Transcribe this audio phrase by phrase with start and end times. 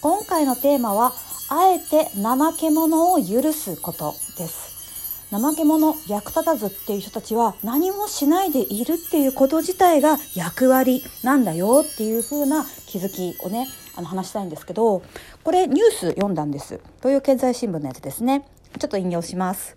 [0.00, 1.12] 今回のテーマは
[1.48, 5.26] あえて怠け者を許すことです。
[5.32, 13.66] 怠け者役立たずっていう人たちは何もしないでいるっていうこと自体が役割なんだよっていう風な気づきをね
[13.96, 15.02] あの話したいんですけど
[15.42, 16.80] これニュース読んだんです。
[16.98, 18.46] 東洋経済新聞のやつですね。
[18.78, 19.76] ちょっと引用します。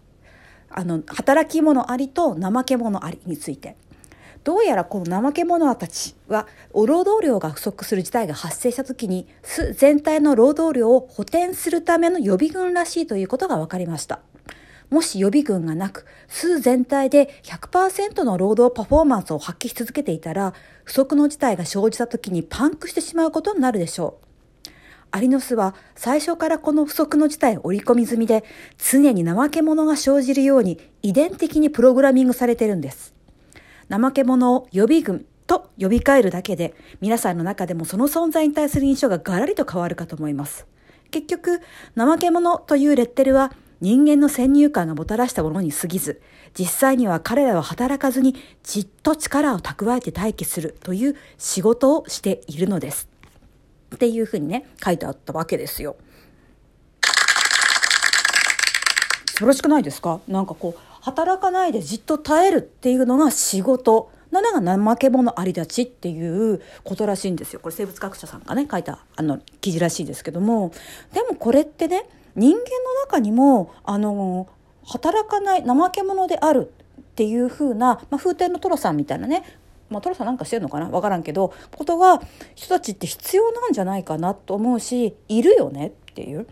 [0.70, 3.76] あの働き者ありと怠け者ありについて。
[4.44, 14.20] どうやらこの怠け者たちはお労働量が不足する事態が発生した時に巣全体の労働量を補填するための予備軍らしいということが分かりました。
[14.90, 24.70] もし予備軍がなく、数全体で100%の労働パフォーマンスを発揮し続けていたら、不足の事態が生じた時にパンクしてしまうことになるでしょう。
[25.12, 28.44] アリの巣は最初からこの不足の事態を織り込み済みで、
[28.78, 33.21] 常に怠け者が生じるように遺伝的にプログラミングされているんです。
[33.92, 40.66] 怠け者を予備軍と呼び替えるだけで、皆さんの中でもその存在に対する印象がガラリと変わるかと思います。
[41.12, 41.60] 結局、
[41.98, 43.52] 怠け者というレッテルは
[43.82, 46.22] 人間の先入観がもたらしたものに過ぎず、
[46.58, 53.10] 実際には彼らは働かずにじっと力を蓄えて待機するという仕事をしているのです。
[53.94, 55.98] っていうふうにね、書いてあったわけですよ。
[59.28, 60.22] 素晴らしくないですか？
[60.28, 64.10] なんかこう、働かないでじっと耐えるっていうのが仕事。
[64.32, 67.60] なのが怠け者あり立ちっていうことらしいんですよ。
[67.60, 70.72] これ生物学者さんがね書いたあの記事らしいですけども
[71.12, 72.08] でもこれってね
[72.38, 72.64] 人間の
[73.04, 74.48] 中にもあの
[74.86, 79.44] 働かない怠け者であるっていう風な、まあ、風天のトラさんみたいなね
[79.90, 80.86] まあ、トラさんなんかしてるのかな？
[80.86, 82.22] 分からんけどことが
[82.56, 86.48] 人たちって必要なんじゃないかなと思うしいるよねっていう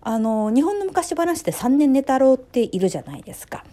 [0.00, 3.64] あの日本の昔話で三年寝太郎っているじゃないですか。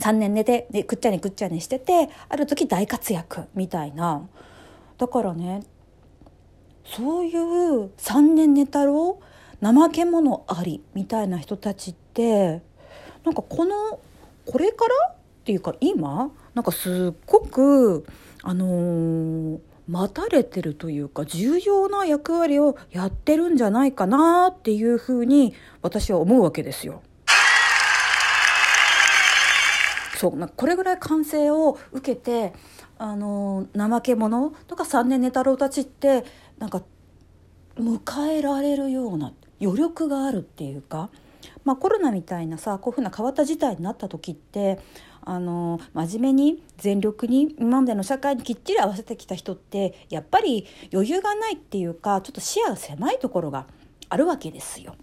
[0.00, 4.28] 3年寝てでくっちゃにくっちゃにしててある時大活躍みたいな。
[4.98, 5.62] だからね
[6.84, 9.20] そういう3年寝太郎
[9.62, 12.62] 怠け者ありみたいな人たちって
[13.24, 14.00] なんかこの
[14.46, 14.94] これから？
[15.12, 16.30] っていうか今？
[16.54, 18.06] なんかすっごく
[18.42, 27.02] あのー、待たれてるというか重要な役割をやってるんじゃないかなっていうふうに私は思うわけですよ。
[30.20, 32.52] そうなこれぐらい歓声を受けて
[32.98, 36.26] あの怠け者とか3年寝太郎たちって
[36.58, 36.82] なんか
[37.78, 39.32] 迎えられるような
[39.62, 41.08] 余力があるっていうか、
[41.64, 44.78] まあ、コロナみたいなさこういうふうな変わった事態になった時って
[45.22, 53.64] あの真面目に全力に今までの社会にきっちり合わせてきた人ってやっぱり余裕がないっていうかちょっと視野が狭いところが
[54.10, 54.96] あるわけですよ。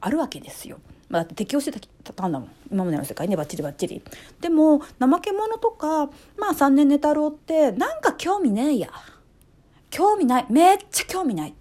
[0.00, 0.78] あるわけですよ。
[1.14, 1.80] まあ、適応して
[2.12, 2.50] たんだもん。
[2.72, 4.02] 今までの世界ねバッチリバッチリ。
[4.40, 8.88] でも怠け者とかまあ3年寝太郎ってなんか興味ねえや。
[9.90, 10.46] 興味ない。
[10.50, 11.54] めっちゃ興味ない。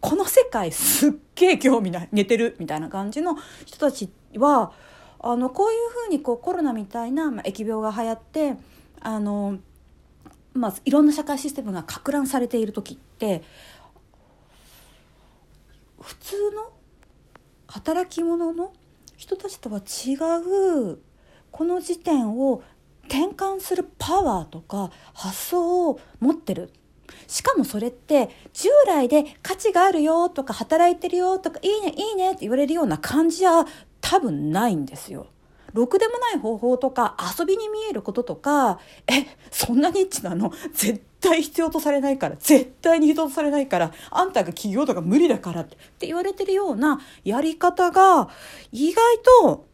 [0.00, 2.08] この世界すっげえ興味ない。
[2.10, 2.56] 寝てる。
[2.58, 4.72] みたいな感じの人たちは
[5.20, 8.56] あのこういうふうにこうコロナみたいな、まあ、疫病が流行って
[9.02, 9.58] あの、
[10.52, 13.44] まあ、いろんな社会システムがか乱されている時って
[16.00, 16.72] 普通の
[17.68, 18.72] 働き者の
[19.16, 20.14] 人たちとは違
[20.92, 20.98] う
[21.50, 22.62] この時点を
[23.08, 26.70] 転換するパワーとか発想を持ってる
[27.28, 33.66] しかもそれって従来で価値があるよとか働いてるよとかいいねいいねって言われるような感じは
[34.00, 35.28] 多分ないんですよ。
[35.72, 40.50] ろくでもない方法とか遊びに見えることとかえそんなニッチなの？
[40.72, 48.28] 絶対必要とされないから絶対に必要とされないからあんたが起業とか無理だからって言われてるようなやり方が
[48.72, 49.02] 意外
[49.42, 49.66] と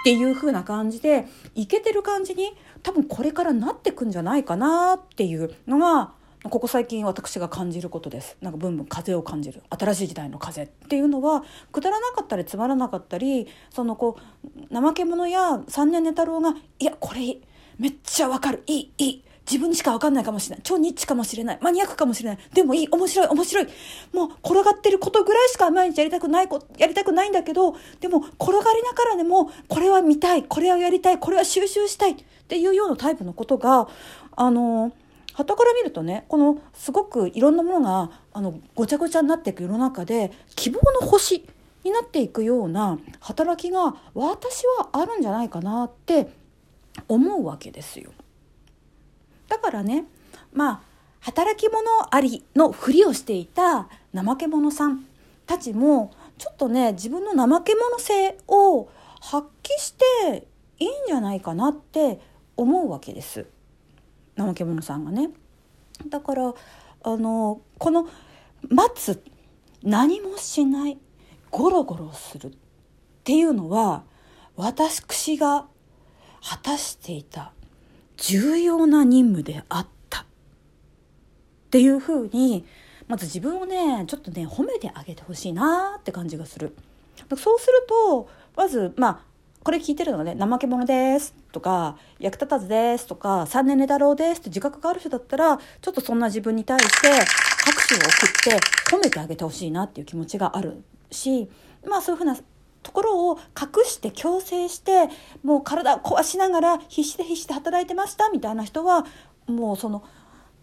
[0.00, 6.12] っていう風な感じでいけてる感じに多分これからなってくんじゃないかなっていうのが
[6.48, 8.36] ここ最近私が感じることです。
[8.40, 9.62] なんかブンブン風を感じる。
[9.70, 14.16] 新しい時代の風っていうのはくだらなかったりつまらなかったりそのこ
[14.70, 17.38] う怠け者や三年寝太郎が「いやこれ
[17.78, 18.62] めっちゃわかる。
[18.66, 19.24] いいいい。
[19.48, 20.62] 自分にしか分かんないかもしれない。
[20.64, 21.58] 超ニッチかもしれない。
[21.60, 22.38] マニアックかもしれない。
[22.52, 22.88] でもいい。
[22.88, 23.28] 面白い。
[23.28, 23.66] 面白い。
[24.12, 26.48] もう転がってることぐらいしか毎日やりたくない
[26.78, 30.42] やりたくないんだけどでも転がりながらでもこれは見たい。
[30.42, 31.18] これはやりたい。
[31.18, 32.12] これは収集したい。
[32.12, 32.16] っ
[32.48, 33.88] ていうようなタイプのことが
[34.36, 34.92] あの
[35.32, 41.44] 旗から見るとねこのすごくいろんなものがあのごちゃごちゃになっていく世の中で希望の星
[41.84, 46.28] になっていくような働きが私はあるんじゃないかなって
[47.08, 48.10] 思うわけですよ。
[49.48, 50.04] だからね
[50.52, 50.80] まあ
[51.20, 55.04] 働き者ありのふりをしていた怠け者さん
[55.46, 58.88] たちもちょっとね自分の怠け者性を
[59.20, 60.46] 発揮して
[60.78, 62.20] いいんじゃないかなって
[62.56, 63.46] 思うわけです。
[64.36, 65.30] 怠け者さんがね。
[66.08, 66.54] だから
[67.02, 68.08] あのこの
[68.68, 69.22] 待つ
[69.82, 70.98] 何もしない
[71.50, 72.52] ゴロゴロするっ
[73.24, 74.04] ていうのは
[74.56, 75.66] 私が
[76.42, 77.52] 果たしていた
[78.16, 80.24] 重要な任務であったっ
[81.70, 82.64] ていうふうに
[83.08, 86.74] まず自分をねちょっとね褒めてあげてほしいなって感じがする。
[87.36, 89.20] そうするとまずまあ
[89.62, 101.48] これ聞いてるのがね「怠け者です」とか「役立たずです」とか「3年寝太郎です」って自覚がある人だったらちょっとそんな自分に対して拍手を送って褒めてあげてほしいなっていう気持ちがあるし
[101.84, 102.36] まあそういうふうな
[102.86, 105.08] ところを隠して強制して
[105.42, 109.04] もう体を壊しながら必死で必死で働いてましたみたいな人は
[109.48, 110.04] もうその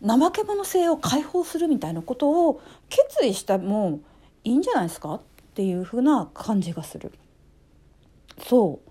[0.02, 4.02] 怠け者性を解放するみたいなことを決意したもう
[4.46, 5.22] いいんじゃないですかっ
[5.54, 7.12] ていうふうな感じがする。
[8.48, 8.90] そう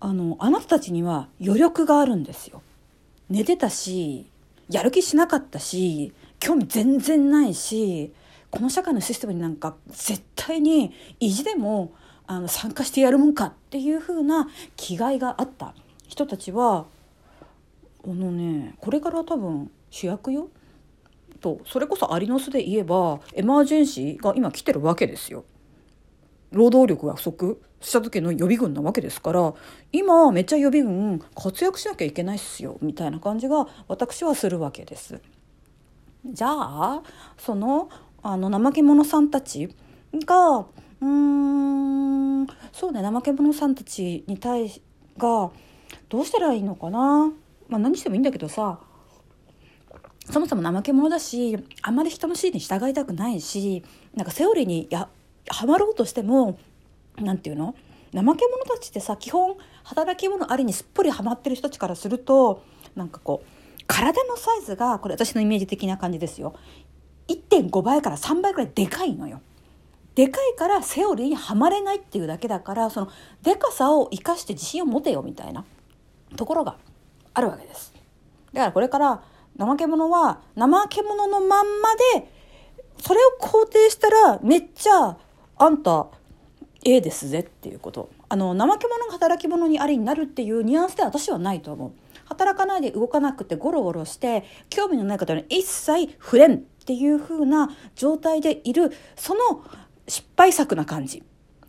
[0.00, 2.62] あのあなたたちには余力があるんですよ。
[3.28, 4.30] 寝てたし
[4.70, 8.14] やる気しなかったし興味全然ないし
[8.50, 11.92] この社会のシステムになんか絶対に意地でも
[12.26, 15.74] あの参加してやるもんかっていう風な気概があった
[16.08, 16.86] 人たちは
[18.04, 20.48] あのねこれから多分主役よ
[21.40, 25.44] とそれこそアリの巣で言えばエマージェンシーが今来てるわけですよ。
[26.52, 29.52] 労働力が不足した時の予備軍なわけですから
[29.92, 35.20] 今めっちゃ予備軍活躍しなきゃいけないっすよみたいな感じが私はするわけです。
[36.24, 37.02] じゃあ
[37.36, 37.88] その
[38.22, 39.68] あの怠け者さんたち
[40.24, 40.66] が
[41.00, 42.46] うん。
[42.72, 44.82] そうね怠け者さんたちに対し
[45.18, 45.50] が
[46.08, 47.32] どうしたらいいのかな、
[47.68, 48.80] まあ、何してもいいんだけどさ。
[50.28, 55.08] そもそも怠け者だしあんまり人の指示に従いたくないしなんかセオリーにや
[55.48, 56.58] はまろうとしても
[57.16, 57.76] 何て言うの？
[58.12, 62.64] 怠け者たちってさ基本働き者ありにすっぽりはまってる人たちからすると
[62.96, 63.46] なんかこう
[63.86, 66.56] 体のサイズがこれ私のイメージ的な感じですよ。
[67.28, 69.40] 1.5倍から3倍くらいでかいのよ。
[70.16, 73.10] でかいからセオリーにはまれないっていうだけだからその
[73.42, 75.64] でかさを生かして自信を持てよみたいな
[76.36, 76.78] ところが
[77.34, 77.92] あるわけです。
[78.54, 79.22] だからこれから
[79.58, 82.28] 怠け者は怠け者のまんまで
[82.98, 85.18] それを肯定したらめっちゃ
[85.58, 86.06] あんた
[86.82, 91.92] A ですぜっていうことあの怠け者が働き者にありになるっていうニュアンスで私はないと思う
[92.24, 99.64] 働かないで動かなくてゴロゴロして興味のない方に一切触れんっていう風な状態でいるその
[100.08, 101.22] 失敗作な感じ。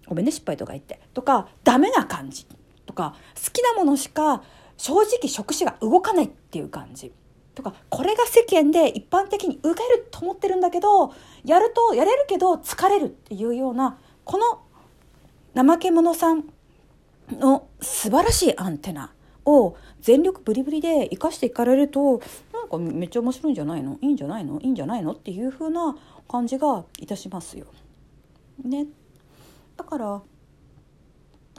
[0.08, 1.02] ごめんね失敗とか言って。
[1.14, 2.46] とかダメな感じ。
[2.86, 4.42] とか好きなものしか
[4.78, 7.12] 正直触手が動かないっていう感じ。
[7.56, 11.12] とかこれが世間で一般的に受けると思ってるんだけど
[11.44, 16.46] やるとやれるけど疲れるっていうようなこの怠け者さん
[17.32, 19.12] の素晴らしいアンテナ
[19.44, 22.22] を全力ブリブリで生かしていかれると
[22.54, 23.98] なんかめっちゃ面白いんじゃないの？
[24.02, 24.60] いいんじゃないの？
[24.62, 25.14] いいんじゃないの？
[25.14, 25.98] っていう風な
[26.30, 27.66] 感じがいたしますよ。
[28.64, 28.88] ね。
[29.76, 30.22] だから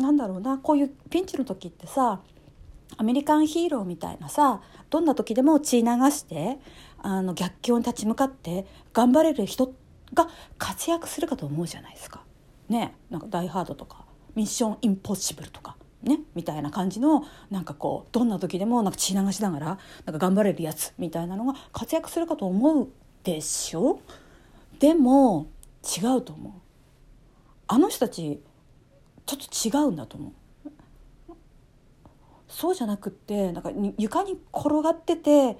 [0.00, 2.20] なんだろうなこういうピンチの時ってさ
[2.96, 4.60] アメリカンヒーローみたいなさ
[4.90, 6.58] どんな時でも血流して
[7.00, 9.72] あの逆境に立ち向かって頑張れる人
[10.14, 12.22] が活躍するかと思うじゃないですか。
[12.68, 14.04] ねなんか「ダイ・ハード」とか
[14.34, 19.66] 「ミッション・インポッシブル」とかねみたいな感じのなんかこうどんな時でもなんか血流しながら
[20.04, 22.88] なんか頑張れるやつみたいなのが活躍するかと思う
[23.22, 24.00] でしょ？
[24.78, 25.48] でも
[25.82, 26.52] 違うと思う。
[27.68, 28.42] あの人たち
[29.26, 30.32] ちょっと違うんだと思う。
[32.48, 35.56] そうじゃなくってなんか床に転がっててん？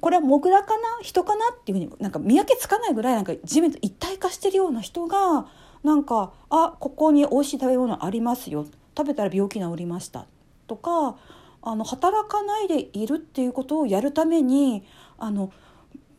[0.00, 5.46] これはモグラかな人かなっていうふうになんか見分けつかないぐらいなんか地面と一体化してるような人が
[5.84, 10.26] なんか「あここに美味しい食べ物ありますよ」食べたら病気治りました
[10.66, 11.16] とか
[11.60, 14.84] あの働かないでいるっていうことをやるために
[15.18, 15.52] あの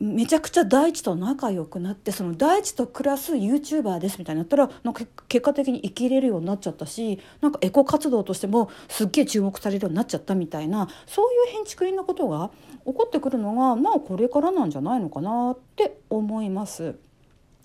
[0.00, 12.50] めちゃくちゃ大地と仲良くなってその大地と暮らす YouTuber ですみたいになったらなんか結果的に生きれるようになっちゃったしなんかエコ活動としてもすっげえ注目されるようになっちゃったみたいなそういう変築品のことが
[12.86, 16.96] 起こってくるのがまあこれからなんじゃないのかなって思います。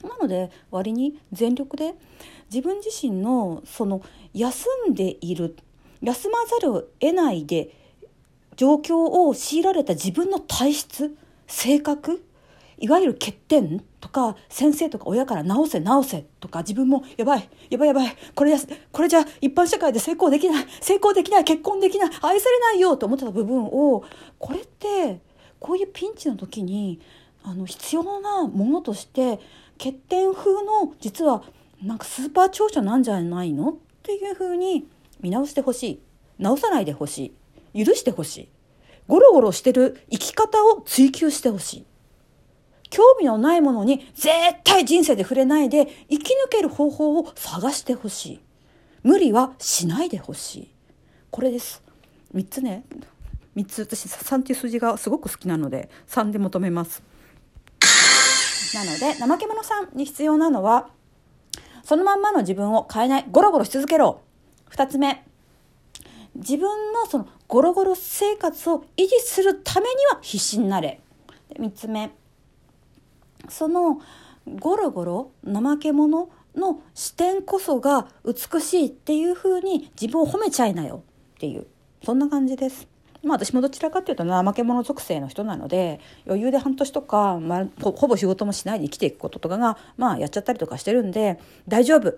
[0.04, 1.94] なので割に全力で
[2.52, 4.02] 自分自身のその
[4.34, 5.56] 休んでいる
[6.02, 7.70] 休まざるを得ないで
[8.58, 11.16] 状況を強いられた自分の体質
[11.48, 12.24] 性格？
[12.78, 13.84] いわゆる欠点？
[14.00, 18.54] とか先生とか親から直せ直せとか自分もやばいやばいやばいこれ
[18.92, 24.04] これじゃ一般社会で成功できない成功できない結婚できない愛されないよと思ってた部分を
[24.40, 25.22] これって
[25.60, 27.00] こういうピンチの時に
[27.44, 29.40] あの必要なものとして
[29.78, 31.44] 欠点風の実は
[31.82, 33.70] なんかスーパー長者なんじゃないの？
[33.70, 34.86] っていうふうに
[35.22, 36.02] 見直してほしい。
[36.40, 37.34] 直さないでほし
[37.74, 37.86] い。
[37.86, 38.50] 許してほしい。
[39.08, 41.86] ゴロゴロしてる生き方を追求してほしい。
[42.90, 44.30] 興味のないものに絶
[44.64, 48.40] 対人生で触れないで生き抜ける方法を探してほしい。
[49.02, 50.72] 無理はしないでほしい。
[51.32, 51.82] これです。
[52.34, 52.86] 3つね。
[53.56, 57.04] 3つ私3っていう数字がすごく好きなので3で求めます。
[58.76, 60.90] なので怠け者さんに必要なのは
[61.84, 64.22] そのまんまの自分を変えないゴロゴロし続けろ。
[64.72, 65.26] 2つ目。
[66.36, 71.00] 自分のそのゴロゴロ生活を維持するためには必死になれ。
[71.50, 72.12] で3つ目。
[73.50, 74.00] その
[74.60, 81.04] ゴロゴロ怠け者の視点こそが美しいっていう風に自分を褒めちゃいなよ。
[81.36, 81.68] っていう。
[82.04, 82.88] そんな感じです。
[83.24, 92.16] まあ私もどちらかというと怠け者属性の人なので余裕で半年とか、まあ、ほぼ仕事もしないで生きていくこととかがまあやっちゃったりとかしてるんで大丈夫。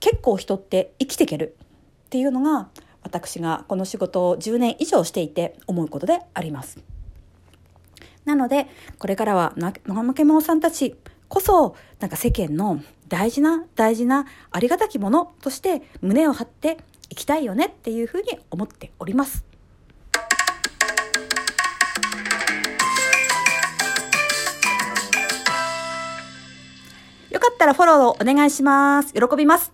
[0.00, 1.56] 結構人って生きていける。
[2.04, 2.68] っていうのが
[3.04, 6.78] 私がこの仕事を10年以上していて思うことであります。
[8.24, 8.66] なので
[8.98, 10.96] これからは怠け者さんたち
[11.28, 16.78] こそなんか世間の大事な大事なありがたきものとして胸を張って
[17.10, 19.44] いきたいよねっていうふうに思っております。
[27.30, 29.12] よかったらフォローをお願いします。
[29.12, 29.73] 喜びます。